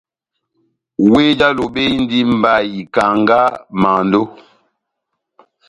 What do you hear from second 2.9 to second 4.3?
kanga, mando,